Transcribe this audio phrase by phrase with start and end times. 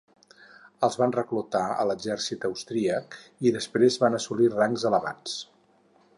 [0.87, 3.19] Els van reclutar a l'exèrcit austríac
[3.49, 5.39] i després van assolir rangs elevats.